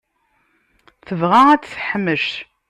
Tebɣa 1.07 1.41
ad 1.49 1.61
t-teḥmec. 1.63 2.25